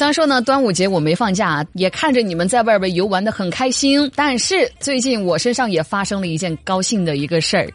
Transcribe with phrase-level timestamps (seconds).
[0.00, 7.68] 虽然说呢，端午节我没放假，也看着你们在外边游玩的很开心，但是最近我身上也发生了一件高兴的一个事儿，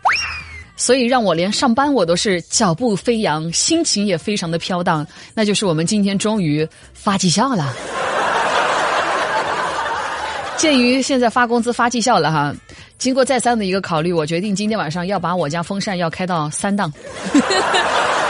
[0.75, 5.05] 所以让我连上班我都是脚步飞扬，心情也非常的飘荡。
[5.35, 7.71] 那就是我们今天终于发绩效了。
[10.57, 12.51] 鉴于现在发工资发绩效了哈，
[12.97, 16.91] 经过再三的一个考虑，我决定今天晚上要把我家风扇要开到三档。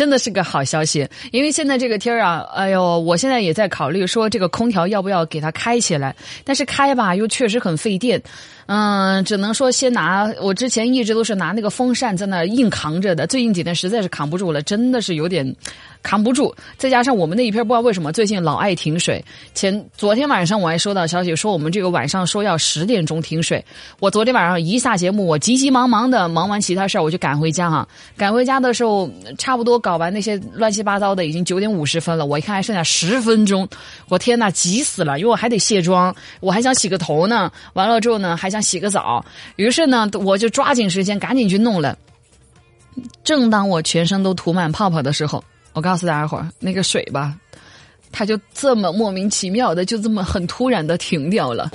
[0.00, 8.18] 真的是个好消息，因为现在这个天儿啊，哎呦，我现在也在考虑说这个空调要不要给它开起来，但是开吧又确实很费电，
[8.66, 10.32] 嗯，只能说先拿。
[10.40, 15.54] 我之前一直都是拿那个风扇在那硬扛着的，最近几天实在是扛不住了，真的是有点。
[16.02, 19.22] 扛不住，再加上我们那一片不知道为什么最近老爱停水。
[19.52, 23.62] 前昨天晚上我还收到消息说我们这个晚上说要十点钟停水。
[23.98, 27.86] 我昨天晚上一下节目，我急急忙忙的忙完其他事儿，我就赶回家哈。
[28.16, 32.24] 赶回家的时候，差不多搞完那些乱七八糟的，已经九点五十分了。
[32.24, 33.68] 我一看还剩下十分钟，
[34.08, 35.18] 我天呐，急死了！
[35.18, 37.52] 因为我还得卸妆，我还想洗个头呢。
[37.74, 39.24] 完了之后呢，还想洗个澡。
[39.56, 41.96] 于是呢，我就抓紧时间赶紧去弄了。
[43.22, 45.42] 正当我全身都涂满泡泡的时候。
[45.72, 47.36] 我告诉大家伙儿，那个水吧，
[48.10, 51.70] 它就这么莫名其妙的，就这么很突然的停掉了。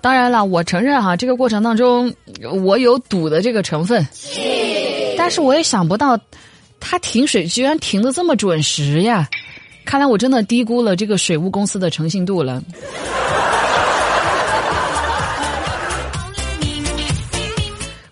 [0.00, 2.14] 当然了，我承认哈，这个过程当中
[2.62, 4.06] 我有赌的这个成分，
[5.18, 6.16] 但是我也想不到，
[6.78, 9.28] 它停水居然停的这么准时呀！
[9.84, 12.62] 看来我真的低估了这个水务公司的诚信度了。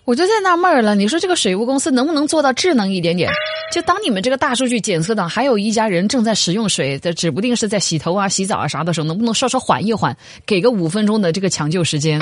[0.03, 3.31] 我就在纳闷了，你说这个水务公司能不能做到智能一点点？
[3.71, 12.19] 就当你们这个大数据检测到还有一家人正在使用水，的，指不定是在洗头啊、洗澡啊啥的时候，能不能稍稍缓一缓，给个五分钟的这个抢救时间？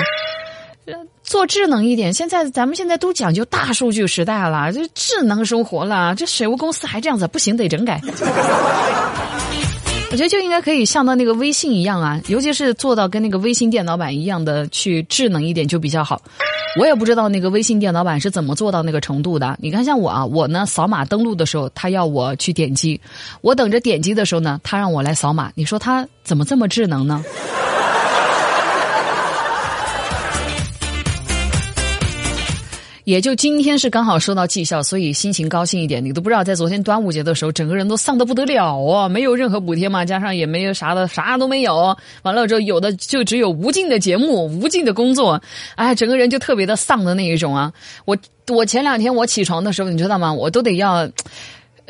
[1.22, 2.12] 做智能一点。
[2.12, 8.00] 现在咱们现在都讲究大数据时代了，这智能生活了，这水务公司还这样子，不行得整改。
[10.12, 16.20] 我觉得就应该可以像到那个微信一样啊，尤其是做到跟那个微信电脑版一样的去智能一点就比较好。
[16.78, 19.56] 我也不知道那个微信电脑版是怎么做到那个程度的。
[19.60, 23.00] 你看，像我啊，我呢扫码登录的时候，他要我去点击，
[23.40, 25.52] 我等着点击的时候呢，他让我来扫码。
[25.54, 27.24] 你说他怎么这么智能呢？
[33.10, 36.04] 也就今天是刚好收到绩效，所以心情高兴一点。
[36.04, 39.08] 你都不知道，在昨天端午节的时候，整个人都丧的不得了啊！
[39.08, 41.96] 没有任何补贴嘛，加上也没有啥的，啥都没有。
[42.22, 45.42] 完了之后，有的就只有无尽的节目、无尽的工作，
[45.74, 47.72] 哎，整个人就特别的丧的那一种啊！
[48.04, 48.16] 我
[48.46, 50.32] 我前两天我起床的时候，你知道吗？
[50.32, 51.10] 我都得要。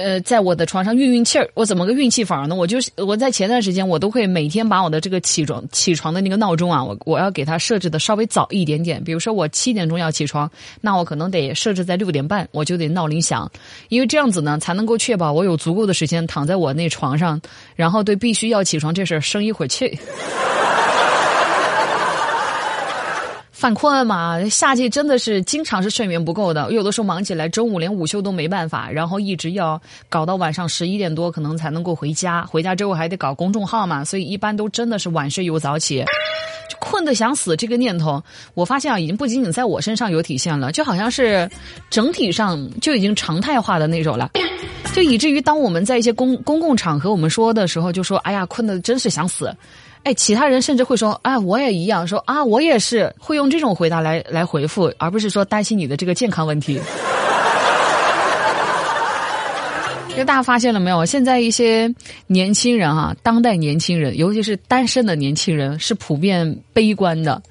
[0.03, 2.55] 呃，在我的床上运运气儿，我怎么个运气法呢？
[2.55, 9.05] 我就是我在前段时间，我都会每天把我的这个起床起床的那个闹钟啊，我我要给它设置的稍微早一点点。
[9.05, 10.51] 比如说我七点钟要起床，
[10.81, 13.51] 那我可能得设置在六点半，我就得闹铃响，
[13.91, 17.39] 因为这样子呢，才能够确保我有足够的时间躺在我那床上，
[17.77, 19.99] 然后对必须要起床这事儿生一会儿气。
[23.61, 29.79] 犯困嘛，夏季真的是经常是睡眠不够的，有的时候忙起来，中午连午休都没办法，然后一直要
[30.09, 32.43] 搞到晚上十一点多，可能才能够回家。
[32.47, 36.03] 回家之后还得搞公众号嘛，所以一般都真的是晚睡又早起，
[36.71, 37.55] 就困得想死。
[37.55, 38.23] 这个念头，
[38.55, 41.47] 我发现啊，已经不仅仅在我身上有体现了，就好像是
[41.91, 44.31] 整体上就已经常态化的那种了，
[44.95, 49.55] 就以至于当我们在一些公公共场合我们说的时候，就说：“哎呀，困得真是想死。”
[50.03, 56.81] 哎，其他人甚至会说：“啊，我也一样。”说：“啊，我也是。”会用这种回答来来回复，而不是说担心你的这个健康问题。
[60.17, 61.05] 就 大家发现了没有？
[61.05, 61.95] 现在一些
[62.27, 67.43] 年轻人哈，当代年轻人，尤其是单身的年轻人，是普遍悲观的。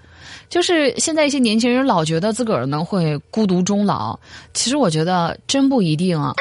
[0.50, 4.20] 就是现在一些年轻人老觉得自个儿呢会孤独终老，
[4.56, 6.34] 其实我觉得真不一定啊。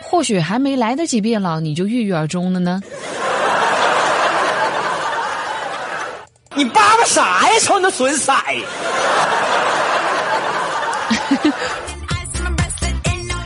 [0.00, 2.80] 或许还没来得及变老，你就郁郁而终了呢。
[6.58, 7.60] 你叭叭啥呀？
[7.60, 8.32] 瞅你那损色！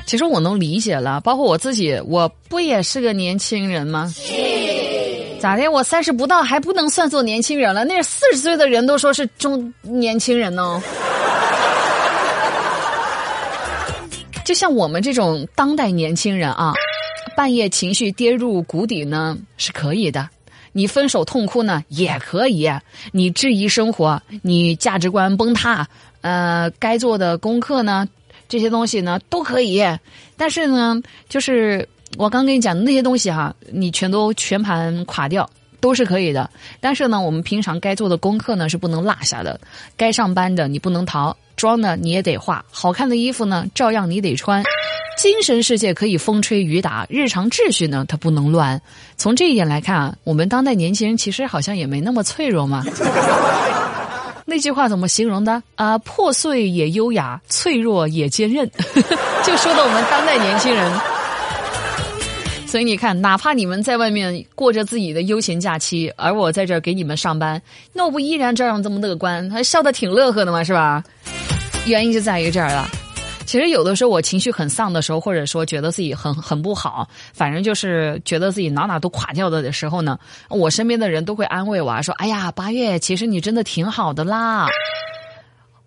[0.07, 4.11] 其实我能理解了，包括我自己，我不也是个年轻人吗？
[5.39, 5.71] 咋的？
[5.71, 7.85] 我三十不到还不能算作年轻人了？
[7.85, 10.83] 那是四十岁的人都说是中年轻人呢。
[14.43, 16.73] 就像我们这种当代年轻人啊，
[17.37, 20.27] 半夜情绪跌入谷底呢，是可以的。
[20.73, 22.71] 你分手痛哭呢也可以，
[23.13, 25.87] 你质疑生活，你价值观崩塌，
[26.23, 28.09] 呃，该做的功课呢，
[28.49, 29.85] 这些东西呢都可以。
[30.37, 35.49] 但是呢，就是我刚跟你讲的那些东西哈，你全都全盘垮掉，
[35.83, 36.49] 都是可以的。
[36.81, 39.61] 但是呢，我们平常该做的功课呢是不能落下的，
[39.99, 44.63] 该上班的你不能逃，妆呢你也得化，好看的衣服呢照样你得穿。
[45.19, 48.81] 精神世界可以风吹雨打，日常秩序呢它不能乱。
[49.19, 52.83] 从这一点来看啊，我们当代年轻人其实好像也没那么脆弱嘛。
[54.45, 55.63] 那句话怎么形容的？
[55.77, 58.69] 啊，破碎也优雅，脆弱也坚韧，
[59.45, 60.93] 就说的我们当代年轻人。
[62.73, 67.61] 所以你看，哪怕你们在外面过着自己的悠闲假期，而我在这儿给你们上班，
[67.93, 71.05] 那我不依然照样这么乐观，还笑得挺乐呵的嘛，是吧？
[71.85, 72.89] 原因就在于这儿了。
[73.45, 84.67] 其实有的时候我情绪很丧的时候，或者说觉得自己很很不好，反正就是觉得自己哪哪都垮掉了的时候呢，我身边的人都会安慰我说：“哎呀，八月，其实你真的挺好的啦。”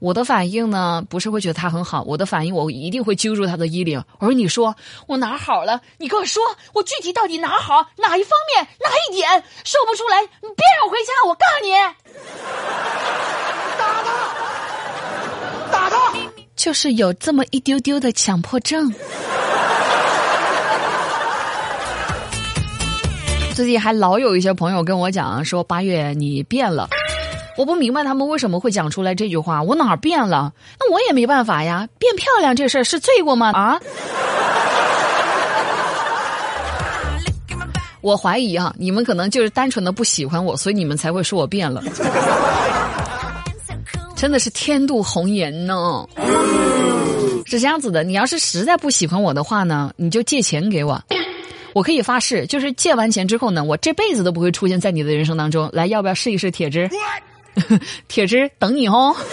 [0.06, 4.76] 我的反应呢，不是会觉得他很好，我的反应我一定会揪住他的衣领，我说：“你说
[5.08, 5.82] 我哪好了？
[5.98, 6.44] 你跟我说，
[6.74, 7.88] 我具体到底哪好？
[7.98, 8.68] 哪一方面？
[8.82, 9.28] 哪一点？
[9.64, 11.12] 说不出来，你别让我回家！
[11.26, 11.72] 我告诉你，
[13.80, 14.10] 打他，
[15.72, 16.14] 打他，
[16.56, 18.94] 就是有这么一丢丢的强迫症。
[23.56, 26.88] 最近还老有一些朋友跟我讲说：“八月你变了。”
[27.58, 29.64] 我不明白他们为什么会讲出来这句话。
[29.64, 30.54] 我哪儿变了？
[30.80, 31.88] 那我也没办法呀。
[31.98, 33.52] 变漂亮这事儿是罪过吗？
[33.54, 33.80] 啊！
[38.02, 41.82] 我怀疑啊，你们可能就是单纯的不喜欢我，所以你们才会说我变了。
[44.16, 46.08] 真的是天妒红颜呢。
[47.48, 51.02] 是这样子的，你要是实在不喜欢我的话呢，你就借钱给我。
[51.74, 55.70] 我可以发誓，就是借完钱之后呢，我这辈子都不会出现在你的人生当中。
[55.74, 56.90] 来，要不要试一试铁汁？
[58.08, 59.16] 铁汁等你哦。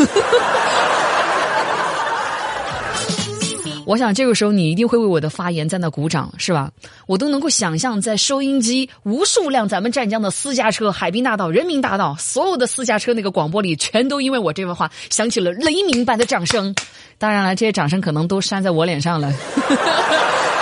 [3.85, 6.71] 我想这个时候你一定会为我的发言在那鼓掌，是吧？
[7.07, 16.73] 我都能够想象，在收音机无数辆咱们湛江的私家车、海滨大道、人民大道，所有的私家车那个广播里，全都因为我这番话响起了雷鸣般的掌声。
[17.19, 19.33] 当然了，这些掌声可能都扇在我脸上了，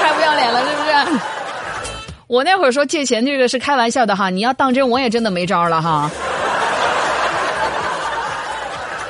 [0.00, 1.20] 太不要脸了，是不是？
[2.26, 6.10] 我那会儿说借钱这个是开玩笑的哈，你要当真，我也真的没招了哈。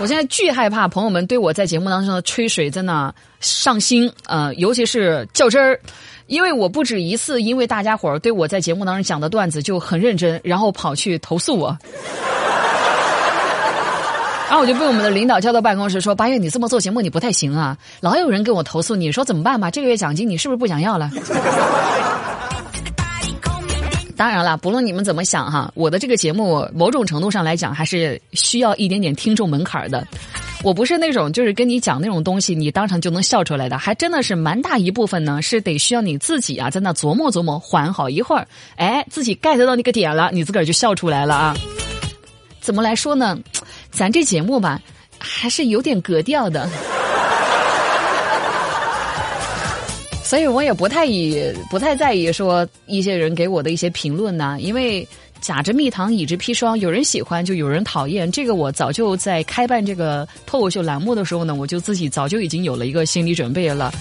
[0.01, 5.79] 我现在巨害怕朋友们对我在节目当中的吹水在那上心，呃，尤其是较真儿，
[6.27, 11.77] 因为我不止一次因为大家伙儿对我在节目当中讲的段子就很认真，然后跑去投诉我，
[14.49, 19.71] 然后我就被我们的领导叫到办公室说：“八月，你这么做节目你不太行啊，老有人跟我投诉，你说怎么办吧？
[19.71, 21.11] 这个月奖金你是不是不想要了？”
[24.21, 30.07] 当然了，不论你们怎么想哈，我的这个节目某种程度上来讲还是需要一点点听众门槛的。
[30.63, 38.47] 我不是那种就是跟你讲那种东西，你当场就能笑出来的，还真的是蛮大一部分呢，是得需要你自己啊，在那琢磨琢磨，缓好一会儿，
[38.77, 41.57] 哎，自己 get 到那个点了，你自个儿就笑出来了啊。
[42.61, 43.39] 怎么来说呢？
[43.91, 44.79] 咱这节目吧，
[45.19, 46.69] 还是有点格调的。
[50.31, 55.05] 所以我也不太以不太在意说一些人给我的一些评论呐，因为
[55.41, 58.31] 假之蜜糖，乙之砒霜，有人喜欢就有人讨厌。
[58.31, 63.93] 这个我早就在开办这个脱口秀栏目的时候呢，我就自己早就已经有了一个心理准备了。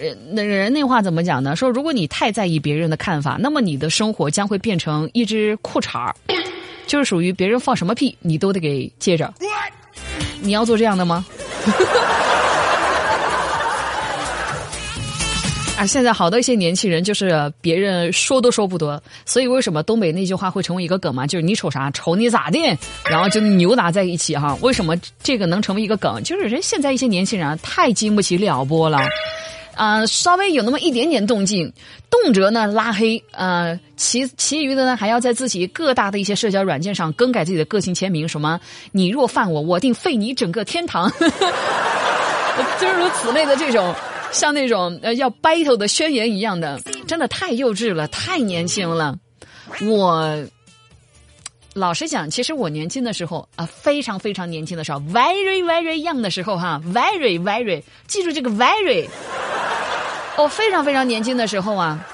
[0.00, 1.54] 人那人那话怎么讲呢？
[1.54, 6.12] 说如果你太在意别人的看法，那么你的生活将会变成一只裤衩儿，
[6.88, 9.32] 就是属于别人放什么屁你都得给接着。
[10.40, 11.24] 你要做这样的吗？
[15.86, 21.26] 现在好多一些年轻人就是别人说都说不得，所以为什么东北那句话会成为一个梗嘛？
[21.26, 22.58] 就是你瞅啥，瞅你咋的，
[23.08, 24.56] 然后就扭打在一起哈。
[24.60, 26.22] 为什么这个能成为一个梗？
[26.22, 28.98] 就是人现在一些年轻人，太经不起撩拨了，
[29.74, 31.72] 啊，稍微有那么一点点动静，
[32.10, 38.60] 动辄呢拉黑，呃，其其余的呢还要在自己各大的一些社交软件上更改自己的个性签名，什么
[38.92, 41.10] 你若犯我，我定废你整个天堂，
[42.78, 43.94] 诸 如此类的这种。
[44.32, 49.16] 像那种呃要 battle 的宣言一样的，真的太幼稚了，太年轻了。
[49.82, 50.44] 我
[51.74, 59.06] 老实讲，其实我年轻的时候啊，非常非常年轻的时候，very very young 的时候哈，very very，记住这个 very。
[60.36, 62.04] 我非常非常年轻的时候啊，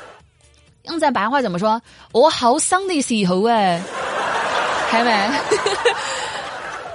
[0.84, 1.80] 用在白话怎么说？
[2.12, 3.80] 我好生的时候哎，
[4.90, 5.10] 还没。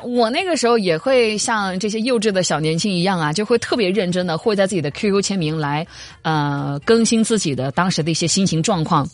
[0.05, 5.85] 我那个时候也会像这些幼稚的小年轻一样啊，就会特别认真的会在自己的 QQ 签名来，
[6.21, 9.07] 呃，更新自己的当时的一些心情状况。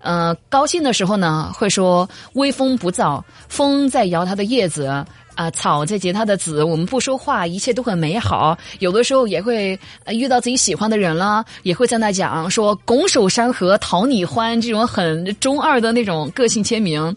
[0.00, 5.04] 呃，高兴的时候呢，会说微风不燥，风在摇它的叶子。
[5.34, 8.54] 啊，草在结它的籽，我们不说话，一切都很美好。
[8.80, 17.16] 有的时候也会遇到自己喜欢的人了，也会在那讲说“拱手山河讨你欢”这种很中二的那种个性签名。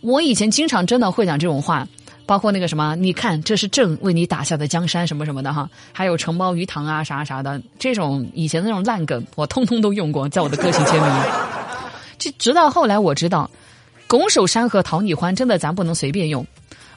[0.00, 1.86] 我以前经常真的会讲这种话，
[2.30, 11.12] 包括那个什么，你看这是朕为你打下的江山什么什么的哈，还有承包鱼塘啊啥啥的这种以前那种烂梗，我通通都用过在我的个性签名。
[12.18, 13.50] 就直到后来我知道
[14.06, 16.46] ，“拱手山河讨你欢”真的咱不能随便用。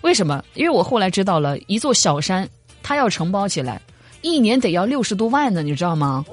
[0.01, 0.43] 为什么？
[0.53, 2.47] 因为我后来知道了一座小山，
[2.83, 3.81] 它要承包起来，
[4.21, 6.23] 一年得要六十多万呢，你知道吗？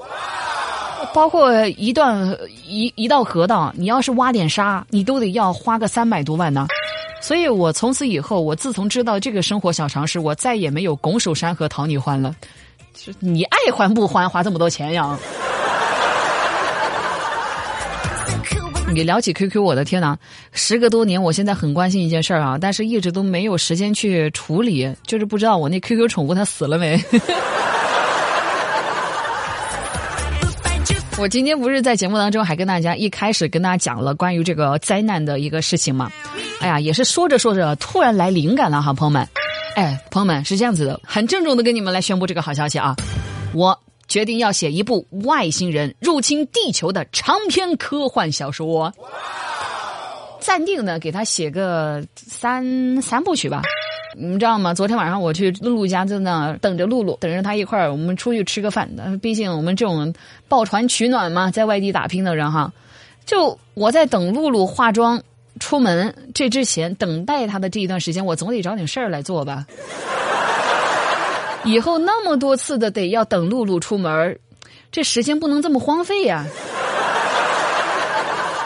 [1.11, 6.67] 包括一段一一道河道，你要是挖点沙，你都得要花个三百多万呢。
[7.21, 12.35] 所以我从此以后，我自从知道这个生活小常识，我再也没有拱手山河讨你欢了。
[13.19, 15.17] 你爱还不还，花这么多钱呀？
[18.93, 20.17] 你聊起 QQ，我的天哪！
[20.51, 27.01] 时隔多年，我现在很关心一件事儿啊，但是一直都没有时间去处理，就是不知道我那 QQ 宠物它死了没。
[31.17, 36.11] 我今天不是在节目当中还跟大家一开始跟大家讲了关于这个灾难的一个事情吗？
[36.61, 39.27] 哎呀，也是说着说着突然来灵感了哈，朋友们。
[39.75, 42.95] 哎，朋友们是这样子的，很郑重的跟你们来宣布这个好消息啊，
[43.53, 43.77] 我。
[44.07, 48.91] 决定要写一部外星人入侵地球的长篇科幻小说，
[50.41, 53.61] 暂定呢，给他写个三三部曲吧。
[54.17, 54.73] 你知道吗？
[54.73, 59.17] 昨天晚上我去露露家，在那等着露露，等着他一块儿，我们出去吃个饭的。
[59.19, 60.13] 毕竟我们这种
[60.49, 62.73] 抱团取暖嘛，在外地打拼的人哈，
[63.25, 65.23] 就我在等露露化妆
[65.61, 69.67] 出门这之前，等待他的这一段时间，我总得找点事儿来做吧。
[71.63, 74.39] 以后那么多次的得要等露露出门
[74.91, 76.43] 这时间不能这么荒废呀。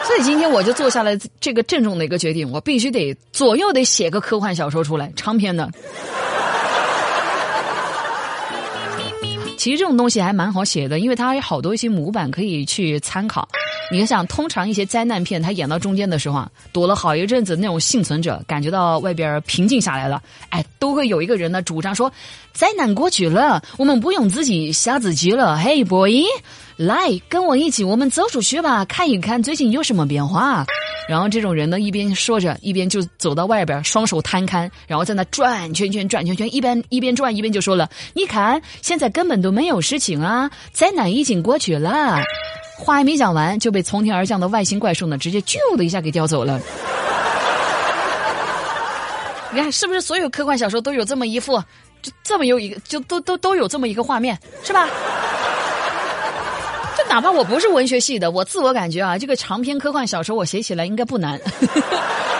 [0.04, 5.70] 所以今天我就做下了这个郑重的一个决定，我必须得左右得写个科幻小说出来，长篇的。
[9.66, 13.48] 其实这种东西还蛮好写的，因为它有好多一些模板可以去参考。
[13.90, 22.08] 你想，通常一些灾难片，它演到中间的时候啊，躲了好一阵子，那种幸存者感觉到外边平静下来了，哎，都会有一个人呢主张说，
[22.52, 25.58] 灾难过去了，我们不用自己吓自己了。
[25.58, 26.22] 嘿，boy，
[26.76, 30.64] 来跟我一起，我们走出去吧，看一看最近有什么变化。
[31.08, 42.22] 然后这种人呢，一边说着，一边就走到外边，双手摊开，然后在那转圈圈，转圈圈，一边一边转一边就说了：“你看，现在根本都没有事情啊，灾难已经过去了。”
[42.78, 46.60] 话还没讲完，就被从天而降的外星怪兽呢，直接啾的一下给叼走了。
[49.52, 51.58] 你看，是不是所有科幻小说都有这么一副，
[52.02, 54.88] 就这么有一个，就都都都有这么一个画面，是吧？
[57.08, 61.40] 哪怕我不是文学系的，我自我感觉啊，这个长篇科幻小说我写起来应该不难。